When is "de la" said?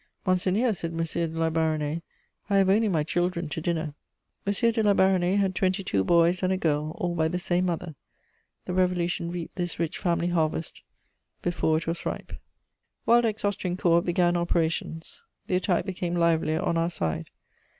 1.03-1.51, 4.53-4.95